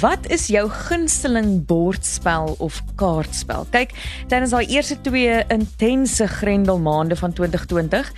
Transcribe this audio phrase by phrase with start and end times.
[0.00, 3.66] Wat is jou gunsteling bordspel of kaartspel?
[3.68, 3.90] Kyk,
[4.32, 8.08] tydens daai eerste twee intense Grendelmaande van 2020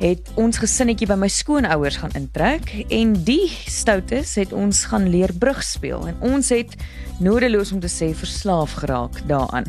[0.00, 5.32] het ons gesinnetjie by my skoonouers gaan intrek en die stoutes het ons gaan leer
[5.36, 6.72] brug speel en ons het
[7.20, 9.68] nodeloos om te sê verslaaf geraak daaraan.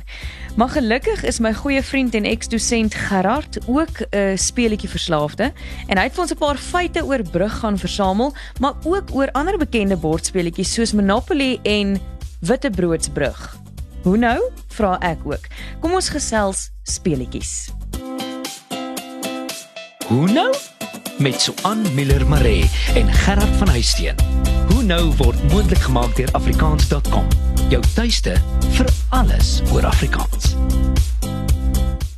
[0.56, 5.52] Maar gelukkig is my goeie vriend en eks-dosent Gerard ook 'n uh, speletjie verslaafde
[5.88, 9.32] en hy het vir ons 'n paar feite oor brug gaan versamel, maar ook oor
[9.32, 12.00] ander bekende bordspeletjies soos Monopoly en
[12.40, 13.58] Wittebroodsbrug.
[14.04, 14.40] Hoe nou?
[14.68, 15.46] Vra ek ook.
[15.80, 17.81] Kom ons gesels speletjies.
[20.12, 20.56] Hoe nou?
[21.24, 24.16] Met Suan Miller Maree en Gerard van Huisteen.
[24.70, 27.30] Hoe nou word moontlik gemaak deur afrikaans.com.
[27.72, 28.34] Jou tuiste
[28.76, 30.52] vir alles oor Afrikaans.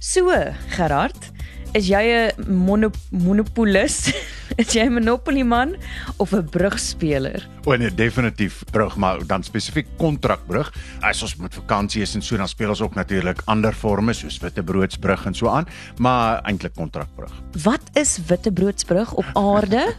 [0.02, 0.34] So,
[0.74, 1.30] Gerard,
[1.78, 2.02] is jy
[2.34, 4.10] 'n monop monopolis?
[4.62, 5.78] is jy 'n monopoly man
[6.18, 7.46] of 'n brugspeler?
[7.66, 10.68] O nee, definitief brug, maar dan spesifiek kontrakbrug.
[11.00, 14.36] As ons met vakansie is en so dan speel ons ook natuurlik ander forme soos
[14.44, 17.32] wittebroodsbrug en so aan, maar eintlik kontrakbrug.
[17.64, 19.94] Wat is wittebroodsbrug op aarde?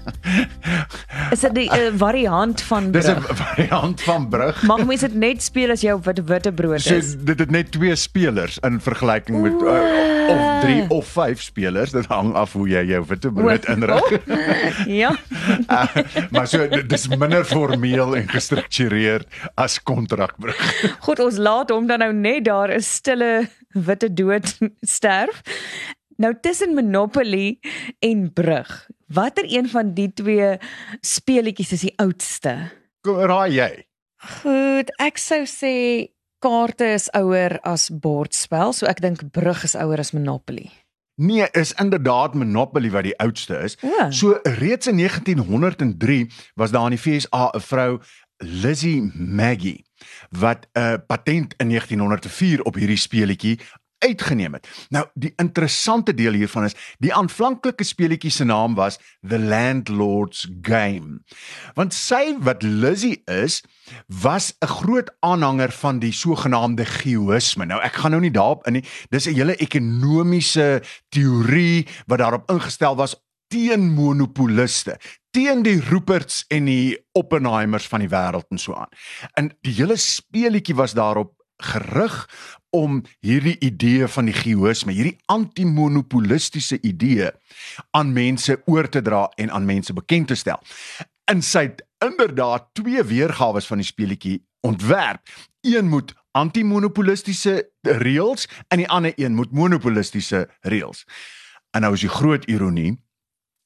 [1.35, 3.05] is dit 'n uh, variant van brug?
[3.05, 4.63] Dis 'n variant van brug.
[4.63, 7.11] Mag mens dit net speel as jy op witte witbrood is?
[7.11, 11.91] So dit het net twee spelers in vergelyking met uh, of 3 of 5 spelers.
[11.91, 14.13] Dit hang af hoe jy jou witbrood inrig.
[14.13, 14.87] Oh.
[14.87, 15.17] ja.
[15.69, 15.97] uh,
[16.33, 20.59] maar so dis minder formeel en gestruktureerd as kontrakbrug.
[21.07, 24.59] Goed, ons laat hom dan nou net daar 'n stille witte dood
[24.97, 25.43] sterf.
[26.17, 27.59] Nou tussen Monopoly
[27.99, 30.59] en Brug, watter een van die twee
[31.01, 32.71] speletjies is die oudste?
[33.01, 33.73] Kom raai jy.
[34.41, 35.75] Goed, ek sou sê
[36.39, 40.71] kaarte is ouer as bordspel, so ek dink Brug is ouer as Monopoly.
[41.17, 43.77] Nee, is inderdaad Monopoly wat die oudste is.
[43.81, 44.11] Ja.
[44.11, 48.01] So reeds in 1903 was daar in die FSA 'n vrou
[48.37, 49.85] Lizzie Maggie
[50.31, 53.61] wat 'n patent in 1904 op hierdie speletjie
[54.05, 54.69] uitgeneem het.
[54.95, 61.21] Nou die interessante deel hiervan is die aanvanklike speletjie se naam was The Landlord's Game.
[61.79, 63.63] Want sy wat Lizzie is,
[64.07, 67.65] was 'n groot aanhanger van die sogenaamde geoisme.
[67.65, 68.85] Nou ek gaan nou nie daarop in nie.
[69.11, 73.17] Dis 'n hele ekonomiese teorie wat daarop ingestel was
[73.49, 74.99] teen monopoliste,
[75.31, 78.91] teen die Ruperts en die Oppenheimers van die wêreld en so aan.
[79.39, 82.17] En die hele speletjie was daarop gerig
[82.71, 87.31] om hierdie idee van die geoisme, hierdie antimonopolistiese idee
[87.91, 90.61] aan mense oor te dra en aan mense bekend te stel.
[91.31, 91.69] In sy
[92.05, 95.23] inderdaad twee weergawe van die speletjie ontwerp.
[95.61, 101.05] Een moet antimonopolistiese reëls en die ander een moet monopolistiese reëls.
[101.71, 102.97] En nou is die groot ironie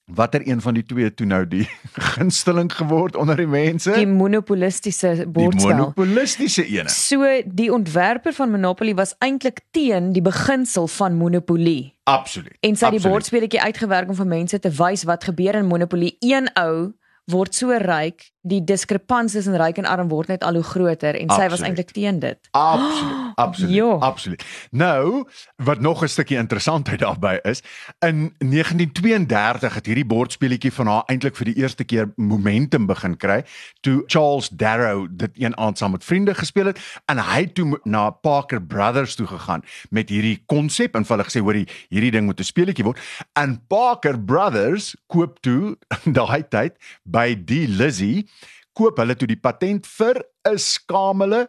[0.09, 1.69] watter een van die twee toe nou die
[2.15, 3.93] gunsteling geword onder die mense?
[3.93, 5.69] Die monopolistiese bordspel.
[5.69, 6.89] Die monopolistiese ene.
[6.89, 11.95] So die ontwerper van Monopoly was eintlik teen die beginsel van monopolie.
[12.09, 12.57] Absoluut.
[12.61, 13.13] En sy het die absoluut.
[13.13, 16.17] bordspeletjie uitgewerk om vir mense te wys wat gebeur in Monopoly.
[16.25, 16.93] Een ou
[17.29, 21.28] word so ryk, die diskrepansies in ryk en arm word net al hoe groter en
[21.31, 21.66] sy was Absoluut.
[21.66, 22.38] eintlik teen dit.
[22.50, 23.97] Absoluut, absoluut, Ja.
[24.00, 24.44] absoluut.
[24.71, 25.25] Nou,
[25.56, 27.62] wat nog 'n stukkie interessantheid daarbey is,
[27.99, 33.43] in 1932 het hierdie bordspeletjie van haar eintlik vir die eerste keer momentum begin kry,
[33.81, 38.10] toe Charles Darrow dit een aand saam met vriende gespeel het en hy toe na
[38.10, 41.55] Parker Brothers toe gegaan met hierdie konsep en vir hulle gesê hoor
[41.88, 42.99] hierdie ding moet 'n speletjie word.
[43.32, 45.76] En Parker Brothers koop toe
[46.19, 48.28] daai tyd by die Lizzie
[48.72, 51.49] koop hulle toe die patent vir 'n skamele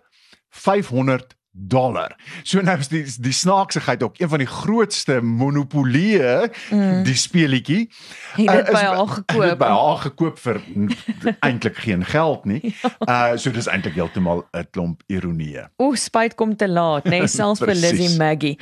[0.50, 2.16] 500 dollar.
[2.44, 7.03] So nou is die die snaaksigheid ook een van die grootste monopolieë mm.
[7.03, 7.89] die speletjie.
[8.38, 9.57] Het uh, dit is by haar gekoop.
[9.63, 10.61] by haar gekoop vir
[11.47, 12.75] eintlik geen geld nie.
[13.06, 15.57] Uh so dis eintlik heeltemal 'n klomp ironie.
[15.77, 17.75] O, spyt kom te laat, nê, nee, selfs vir.
[17.75, 18.57] Lizzie Maggie.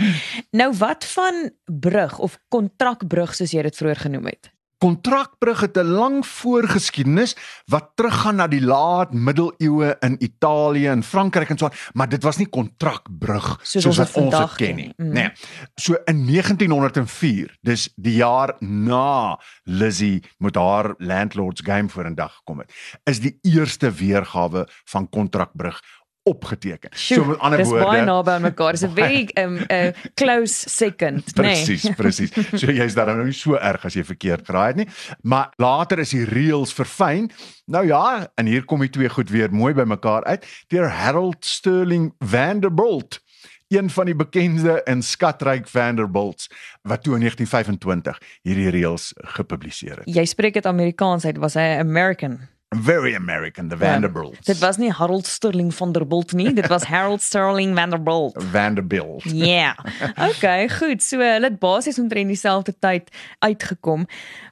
[0.51, 4.51] Nou wat van brug of kontrakbrug soos jy dit vroeër genoem het?
[4.77, 7.35] Kontrakbrug het 'n lang voorgeskiedenis
[7.65, 12.23] wat teruggaan na die laat middeleeue in Italië en Frankryk en so aan, maar dit
[12.23, 14.93] was nie kontrakbrug Soos soos, ons ons dit ken nie.
[14.97, 15.07] nie.
[15.07, 15.13] Mm.
[15.13, 15.31] Nee.
[15.75, 22.73] So in 1904, dis die jaar na Lizzie met haar Landlord's Game vorendag gekom het,
[23.03, 25.81] is die eerste weergawe van kontrakbrug
[26.27, 26.89] opgeteken.
[26.93, 28.71] so met ander dis baie woorde naby aan mekaar.
[28.77, 31.33] Dis 'n very um, a close second, nê.
[31.41, 31.93] Presies, Nee.
[31.95, 32.31] presies.
[32.53, 34.87] So jy's daar nou nie so erg as jy verkeerd geraai het nie.
[35.23, 37.31] Maar later is die reëls verfyn.
[37.65, 40.45] Nou ja, en hier kom die twee goed weer mooi by mekaar uit.
[40.67, 43.19] Deur Harold Sterling Vanderbilt,
[43.67, 46.47] een van die bekende en skatryk Vanderbilts
[46.83, 50.15] wat toe in 1925 hierdie reëls gepubliseer het.
[50.15, 52.39] Jy spreek dit Amerikaans uit, was hy American?
[52.75, 54.45] Very American, the Vanderbilts.
[54.45, 58.03] Dit was nie Harold Sterling van der Bolt nie, dit was Harold Sterling van der
[58.03, 58.43] Bolt.
[58.51, 59.23] Vanderbilt.
[59.23, 59.45] Ja.
[59.45, 59.75] Yeah.
[60.29, 61.03] Okay, goed.
[61.03, 63.09] So hulle het basies omtrent dieselfde tyd
[63.39, 64.05] uitgekom.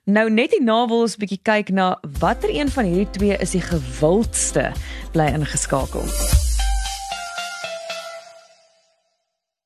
[0.04, 3.52] Nou net hierna wil ons 'n bietjie kyk na watter een van hierdie twee is
[3.52, 4.72] die gewildste
[5.12, 6.04] bly ingeskakel.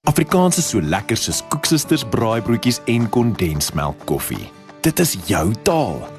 [0.10, 4.50] Afrikaans is so lekker soos koeksisters, braaibroodjies en kondensmelk koffie.
[4.81, 6.19] Dit is jou taal.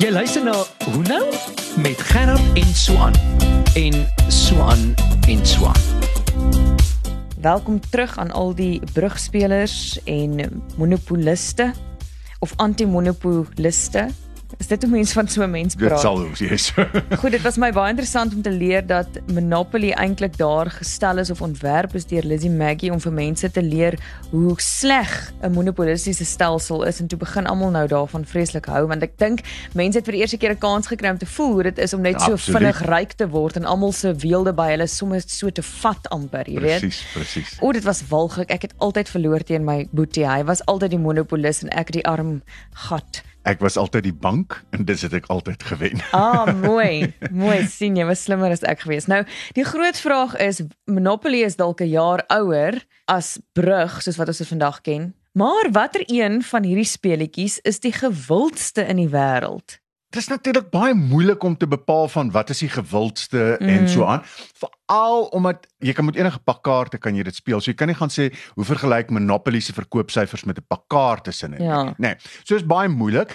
[0.00, 0.54] Jy luister na
[0.94, 1.24] Hoe nou
[1.82, 3.12] met Gerard en Swan
[3.76, 4.94] en Swan
[5.28, 5.76] en Swan.
[7.40, 11.72] Welkom terug aan al die brugspelers en monopoliste
[12.38, 14.08] of anti-monopoliste.
[14.60, 16.00] Is dit hoe mense van so 'n mens Dit praat?
[16.00, 16.72] sal hoe yes.
[17.20, 21.30] Goed, dit was my baie interessant om te leer dat Monopoly eintlik daar gestel is
[21.30, 23.96] of ontwerp is deur Lizzie Maggie om vir mense te leer
[24.30, 29.02] hoe sleg 'n monopolistiese stelsel is en toe begin almal nou daarvan vreeslik hou want
[29.02, 29.40] ek dink
[29.74, 31.94] mense het vir die eerste keer 'n kans gekry om te voel hoe dit is
[31.94, 32.60] om net so Absoluut.
[32.60, 36.44] vinnig ryk te word en almal se weelde by hulle sommer so te vat amper,
[36.46, 36.80] jy weet.
[36.80, 37.56] Presies, presies.
[37.60, 38.50] O, dit was walglik.
[38.50, 40.26] Ek het altyd verloor teen my boetie.
[40.28, 42.42] Hy was altyd die monopolis en ek die arm
[42.74, 43.22] gat.
[43.48, 46.02] Ek was altyd die bank en dis het ek altyd gewen.
[46.20, 47.14] Ah, mooi.
[47.32, 49.08] Mooi sien jy was slimmer as ek gewees.
[49.08, 49.22] Nou,
[49.56, 52.76] die groot vraag is Monopoly is dalk 'n jaar ouer
[53.08, 55.14] as Brug soos wat ons dit vandag ken.
[55.32, 59.78] Maar watter een van hierdie speletjies is die gewildste in die wêreld?
[60.10, 63.68] Dis natuurlik baie moeilik om te bepaal van wat is die gewildste mm.
[63.68, 64.24] en so aan
[64.90, 67.60] veral omdat jy kan met enige pak kaarte kan jy dit speel.
[67.60, 71.32] So jy kan nie gaan sê hoe vergelyk Monopoly se verkoopsyfers met 'n pak kaarte
[71.32, 71.62] sin nie.
[71.62, 71.94] Ja.
[71.98, 72.14] Nee.
[72.44, 73.30] So is baie moeilik.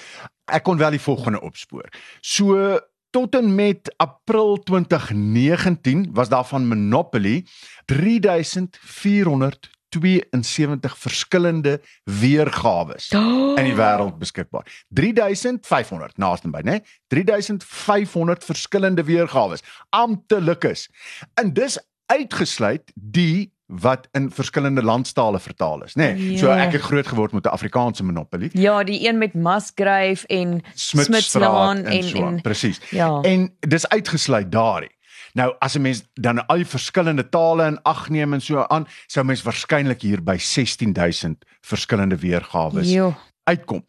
[0.48, 1.90] Ek kon wel die volgende opspoor.
[2.22, 2.80] So
[3.12, 7.46] tot en met April 2019 was daarvan Monopoly
[7.86, 13.58] 3400 72 verskillende weergawe oh.
[13.60, 14.66] in die wêreld beskikbaar.
[14.90, 16.80] 3500 naaste by, né?
[17.08, 19.58] 3500 verskillende weergawe
[19.90, 20.90] amptelikes.
[21.34, 26.12] En dis uitgesluit die wat in verskillende landstale vertaal is, nê.
[26.14, 26.38] Nee, ja.
[26.38, 28.50] So ek het groot geword met 'n Afrikaanse monopolie.
[28.54, 32.82] Ja, die een met Musgrave en Smithslaan en en, so en, en presies.
[32.90, 33.22] Ja.
[33.22, 34.94] En dis uitgesluit daardie.
[35.36, 38.88] Nou as 'n mens dan al die verskillende tale in ag neem en so aan,
[39.08, 43.86] sou mens waarskynlik hier by 16000 verskillende weergawe uitkom.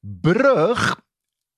[0.00, 1.00] Brug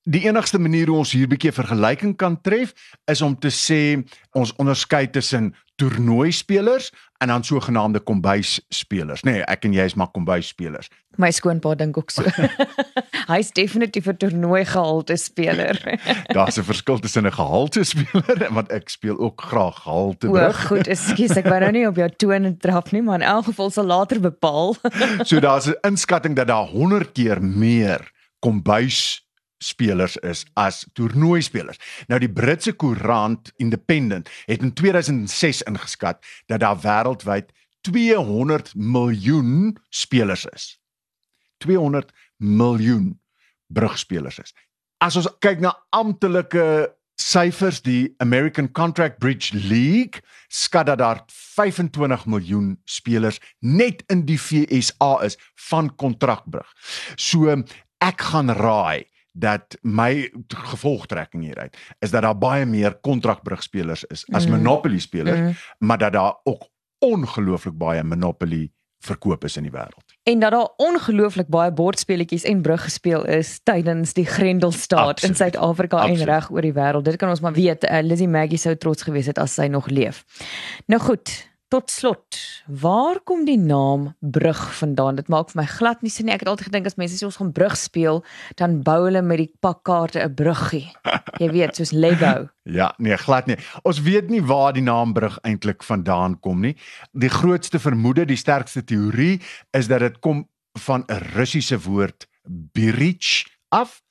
[0.02, 2.74] Die enigste manier hoe ons hier 'n bietjie vergelyking kan tref
[3.06, 4.02] is om te sê
[4.32, 9.22] ons onderskei tussen toernooispelers en dan sogenaamde kombuisspelers.
[9.22, 10.90] Nee, ek en jy is maar kombuisspelers.
[11.20, 12.24] My skoonpa dink ook so.
[13.32, 15.78] Hy's definitief 'n toernooi gehalte speler.
[16.36, 20.86] Daar's 'n verskil tussen 'n gehalte speler want ek speel ook graag gehalte O, goed,
[20.86, 23.86] ekskuus, ek wou nou nie op jou tone trap nie, maar in elk geval sal
[23.86, 24.76] later bepaal.
[25.30, 29.21] So daar's 'n inskatting dat daar 100 keer meer kombuis
[29.62, 31.80] spelers is as toernooispelers.
[32.10, 37.52] Nou die Britse koerant Independent het in 2006 ingeskat dat daar wêreldwyd
[37.86, 40.80] 200 miljoen spelers is.
[41.58, 43.20] 200 miljoen
[43.66, 44.54] brugspelers is.
[45.02, 52.26] As ons kyk na amptelike syfers, die American Contract Bridge League skat dat daar 25
[52.26, 56.68] miljoen spelers net in die FSA is van kontrakbrug.
[57.16, 57.50] So
[58.02, 64.46] ek gaan raai dat my gevolgtrekking hieruit is dat daar baie meer kontrakbrugspelers is as
[64.46, 64.50] Mm.
[64.52, 65.54] Monopoly spelers, Mm.
[65.78, 70.14] maar dat daar ook ongelooflik baie Monopoly verkoop is in die wêreld.
[70.22, 75.36] En dat daar ongelooflik baie bordspeletjies en brug gespeel is tydens die Grendelstaat in Absoluut.
[75.36, 77.04] Suid-Afrika en reg oor die wêreld.
[77.04, 77.84] Dit kan ons maar weet.
[77.84, 80.24] Uh, Lizzie Maggie sou trots gewees het as sy nog leef.
[80.86, 82.36] Nou goed, tot slot.
[82.66, 85.16] Waar kom die naam brug vandaan?
[85.16, 86.34] Dit maak vir my glad nie sin nie.
[86.34, 88.20] Ek het altyd gedink as mense sê ons gaan brug speel,
[88.60, 90.92] dan bou hulle met die pakkaarte 'n bruggie.
[91.40, 92.48] Jy weet, soos Lego.
[92.62, 93.56] Ja, nee, glad nie.
[93.82, 96.76] Ons weet nie waar die naam brug eintlik vandaan kom nie.
[97.10, 99.40] Die grootste vermoede, die sterkste teorie
[99.72, 100.46] is dat dit kom
[100.78, 104.02] van 'n Russiese woord birich af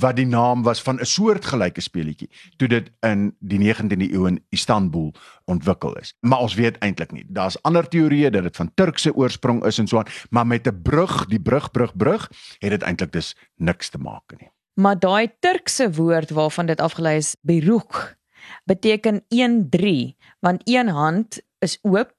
[0.00, 4.44] wat die naam was van 'n soortgelyke speletjie toe dit in die 19de eeu in
[4.48, 5.14] Istanbul
[5.44, 6.14] ontwikkel is.
[6.20, 7.24] Maar ons weet eintlik nie.
[7.28, 10.82] Daar's ander teorieë dat dit van Turkse oorsprong is en so aan, maar met 'n
[10.82, 14.50] brug, die brug brug brug, het dit eintlik dus niks te maak nie.
[14.74, 18.18] Maar daai Turkse woord waarvan dit afgelei is, beruk,
[18.64, 22.16] beteken 1-3, want een hand is oop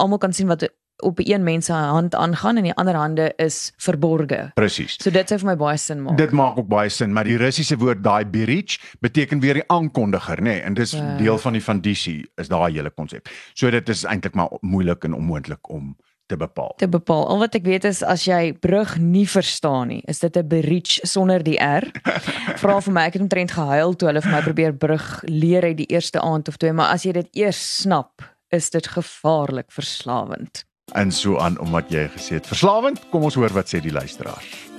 [0.00, 0.64] almal kan sien wat
[1.02, 4.50] op 'n een mens se hand aangaan en die ander hande is verborge.
[4.54, 4.96] Presies.
[5.02, 6.16] So dit sou vir my baie sin maak.
[6.16, 10.36] Dit maak ook baie sin, maar die Russiese woord daai berich beteken weer die aankondiger,
[10.40, 11.16] nê, nee, en dis Ja.
[11.16, 13.28] deel van die vandisie is daai hele konsep.
[13.54, 15.96] So dit is eintlik maar moeilik en onmoontlik om
[16.30, 16.74] te bepaal.
[16.76, 17.26] te bepaal.
[17.28, 20.98] Al wat ek weet is as jy brug nie verstaan nie, is dit 'n berich
[21.02, 21.82] sonder die R.
[22.62, 25.76] Vra vir my, ek het omtrent gehuil toe hulle vir my probeer brug leer uit
[25.76, 30.64] die eerste aand of twee, maar as jy dit eers snap, is dit gevaarlik verslawend.
[30.92, 34.70] En so aan omdat jy gesê het verslawend, kom ons hoor wat sê die luisteraars.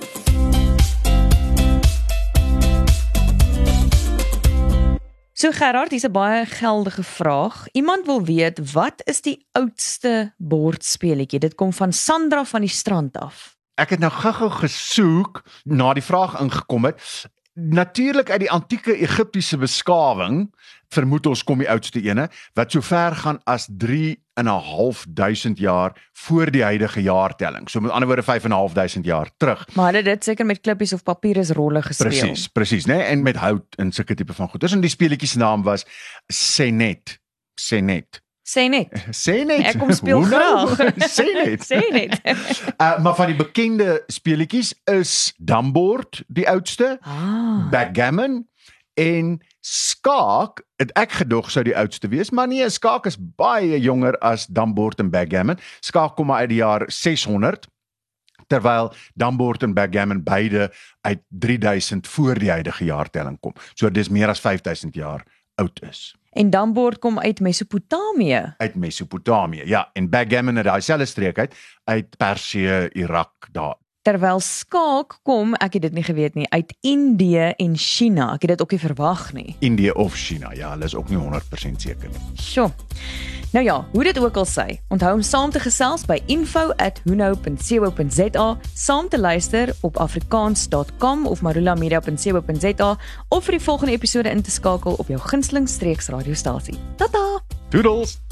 [5.32, 7.66] So Gerard, hier's 'n baie geldige vraag.
[7.72, 11.38] Iemand wil weet wat is die oudste bordspeletjie?
[11.38, 13.56] Dit kom van Sandra van die strand af.
[13.74, 17.24] Ek het nou gou-gou gesoek na die vraag ingekom het.
[17.54, 20.46] Natuurlik uit die antieke Egiptiese beskawing
[20.92, 25.04] vermoed ons kom die oudste ene wat so ver gaan as 3 en 'n half
[25.08, 27.70] duisend jaar voor die huidige jaartelling.
[27.70, 29.68] So met ander woorde 5 en 'n half duisend jaar terug.
[29.74, 32.08] Maar hulle het dit seker met klippies of papierusrolle gespeel.
[32.08, 32.96] Presies, presies, né?
[32.96, 33.02] Nee?
[33.02, 34.72] En met hout en sulke tipe van goeders.
[34.72, 35.84] En die speletjie se naam was
[36.26, 37.20] Senet.
[37.54, 38.21] Senet.
[38.42, 38.90] Sê net.
[39.24, 39.66] Senet.
[39.70, 40.30] Ek kom speel nou?
[40.74, 40.94] graag.
[41.16, 41.66] Senet.
[41.66, 42.18] Sê net.
[42.82, 47.68] Uh, maar van die bekende speletjies is Dambord die oudste, Ah.
[47.70, 48.40] Backgammon
[48.98, 50.64] en skaak.
[50.82, 54.98] Het ek gedog sou die oudste wees, maar nee, skaak is baie jonger as Dambord
[54.98, 55.60] en Backgammon.
[55.80, 57.68] Skaak kom maar uit die jaar 600
[58.50, 60.72] terwyl Dambord en Backgammon beide
[61.06, 63.54] uit 3000 voor die huidige jaartelling kom.
[63.78, 65.22] So dis meer as 5000 jaar
[65.62, 68.54] oud is En Dambord kom uit Mesopotamië.
[68.56, 69.62] uit Mesopotamië.
[69.64, 73.81] Ja, en Backgammon het daai selfde streek uit uit Persië, Irak daar.
[74.02, 78.34] Terwyl skaak kom, ek het dit nie geweet nie, uit Indië en China.
[78.34, 79.54] Ek het dit ook nie verwag nie.
[79.62, 80.50] Indië of China.
[80.58, 82.18] Ja, hulle is ook nie 100% seker nie.
[82.34, 82.70] Sjoe.
[83.52, 89.08] Nou ja, hoe dit ook al sê, onthou om saam te gesels by info@hunou.co.za, saam
[89.08, 95.06] te luister op afrikaans.com of marulamedia.co.za of vir die volgende episode in te skakel op
[95.06, 96.78] jou gunsteling streeksradiostasie.
[96.96, 97.40] Tata.
[97.68, 98.31] Doodles.